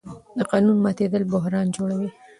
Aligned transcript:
د 0.37 0.39
قانون 0.51 0.77
ماتېدل 0.85 1.23
بحران 1.33 1.67
جوړوي 1.75 2.09